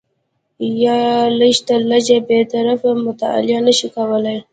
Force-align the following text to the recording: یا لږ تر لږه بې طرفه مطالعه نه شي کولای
یا 0.83 0.97
لږ 1.39 1.55
تر 1.67 1.81
لږه 1.91 2.17
بې 2.27 2.39
طرفه 2.51 2.89
مطالعه 3.05 3.59
نه 3.65 3.73
شي 3.77 3.87
کولای 3.95 4.37